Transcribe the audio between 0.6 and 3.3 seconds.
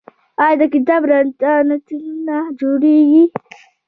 د کتاب نندارتونونه جوړیږي؟